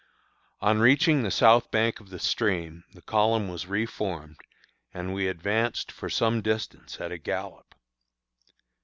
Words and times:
On 0.61 0.79
reaching 0.79 1.21
the 1.21 1.29
south 1.29 1.69
bank 1.69 1.99
of 1.99 2.09
the 2.09 2.17
stream, 2.17 2.83
the 2.95 3.03
column 3.03 3.49
was 3.49 3.67
re 3.67 3.85
formed, 3.85 4.39
and 4.95 5.13
we 5.13 5.27
advanced 5.27 5.91
for 5.91 6.09
some 6.09 6.41
distance 6.41 6.99
at 6.99 7.11
a 7.11 7.19
gallop. 7.19 7.75